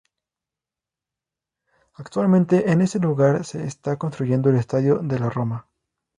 [1.93, 5.67] Actualmente en ese lugar se está construyendo el Stadio della Roma.